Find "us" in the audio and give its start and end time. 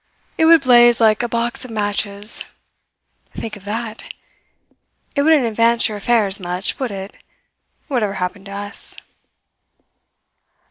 8.51-8.97